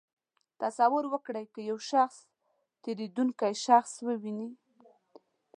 تصور 0.61 1.05
وکړئ 1.13 1.45
که 1.53 1.61
یو 1.69 1.77
شخص 1.91 2.17
تېرېدونکی 2.83 3.53
شخص 3.65 3.91
وویني. 4.07 4.49